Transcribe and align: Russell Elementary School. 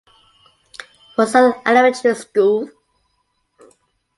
Russell 1.15 1.61
Elementary 1.63 2.15
School. 2.15 2.71